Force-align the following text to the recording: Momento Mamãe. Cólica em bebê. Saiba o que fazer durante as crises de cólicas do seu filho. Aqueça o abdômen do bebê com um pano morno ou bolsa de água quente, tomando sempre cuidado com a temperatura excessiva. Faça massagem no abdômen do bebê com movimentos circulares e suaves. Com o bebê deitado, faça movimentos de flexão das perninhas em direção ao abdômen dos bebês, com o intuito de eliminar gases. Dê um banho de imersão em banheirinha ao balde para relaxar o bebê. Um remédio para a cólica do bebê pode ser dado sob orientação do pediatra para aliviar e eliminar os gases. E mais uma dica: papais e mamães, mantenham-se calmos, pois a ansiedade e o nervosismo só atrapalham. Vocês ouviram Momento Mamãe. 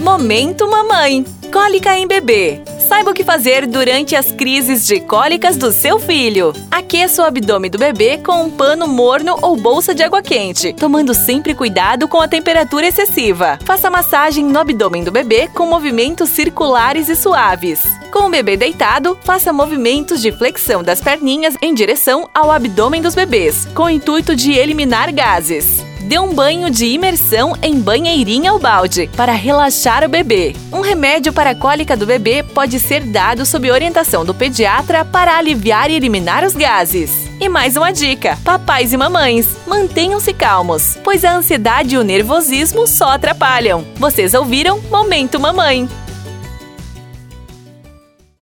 Momento 0.00 0.68
Mamãe. 0.70 1.24
Cólica 1.52 1.96
em 1.98 2.06
bebê. 2.06 2.62
Saiba 2.88 3.10
o 3.10 3.14
que 3.14 3.24
fazer 3.24 3.66
durante 3.66 4.14
as 4.14 4.30
crises 4.30 4.86
de 4.86 5.00
cólicas 5.00 5.56
do 5.56 5.72
seu 5.72 5.98
filho. 5.98 6.52
Aqueça 6.70 7.22
o 7.22 7.24
abdômen 7.24 7.70
do 7.70 7.78
bebê 7.78 8.18
com 8.18 8.44
um 8.44 8.50
pano 8.50 8.86
morno 8.86 9.36
ou 9.42 9.56
bolsa 9.56 9.94
de 9.94 10.02
água 10.02 10.22
quente, 10.22 10.72
tomando 10.72 11.12
sempre 11.14 11.54
cuidado 11.54 12.06
com 12.06 12.20
a 12.20 12.28
temperatura 12.28 12.86
excessiva. 12.86 13.58
Faça 13.64 13.90
massagem 13.90 14.44
no 14.44 14.58
abdômen 14.58 15.04
do 15.04 15.10
bebê 15.10 15.48
com 15.48 15.66
movimentos 15.66 16.30
circulares 16.30 17.08
e 17.08 17.16
suaves. 17.16 17.82
Com 18.12 18.26
o 18.26 18.30
bebê 18.30 18.56
deitado, 18.56 19.18
faça 19.24 19.52
movimentos 19.52 20.20
de 20.20 20.30
flexão 20.30 20.82
das 20.82 21.00
perninhas 21.00 21.56
em 21.60 21.74
direção 21.74 22.28
ao 22.34 22.50
abdômen 22.50 23.02
dos 23.02 23.14
bebês, 23.14 23.66
com 23.74 23.84
o 23.84 23.90
intuito 23.90 24.36
de 24.36 24.52
eliminar 24.52 25.12
gases. 25.12 25.81
Dê 26.12 26.18
um 26.18 26.34
banho 26.34 26.68
de 26.68 26.84
imersão 26.84 27.56
em 27.62 27.80
banheirinha 27.80 28.50
ao 28.50 28.58
balde 28.58 29.08
para 29.16 29.32
relaxar 29.32 30.04
o 30.04 30.10
bebê. 30.10 30.54
Um 30.70 30.82
remédio 30.82 31.32
para 31.32 31.52
a 31.52 31.54
cólica 31.54 31.96
do 31.96 32.04
bebê 32.04 32.42
pode 32.42 32.78
ser 32.78 33.02
dado 33.02 33.46
sob 33.46 33.70
orientação 33.70 34.22
do 34.22 34.34
pediatra 34.34 35.06
para 35.06 35.38
aliviar 35.38 35.90
e 35.90 35.94
eliminar 35.94 36.44
os 36.44 36.52
gases. 36.52 37.30
E 37.40 37.48
mais 37.48 37.78
uma 37.78 37.90
dica: 37.90 38.38
papais 38.44 38.92
e 38.92 38.96
mamães, 38.98 39.56
mantenham-se 39.66 40.34
calmos, 40.34 40.98
pois 41.02 41.24
a 41.24 41.34
ansiedade 41.34 41.94
e 41.94 41.98
o 41.98 42.04
nervosismo 42.04 42.86
só 42.86 43.12
atrapalham. 43.12 43.82
Vocês 43.96 44.34
ouviram 44.34 44.82
Momento 44.90 45.40
Mamãe. 45.40 45.88